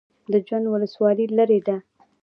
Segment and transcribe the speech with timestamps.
[0.31, 1.77] د جوند ولسوالۍ لیرې ده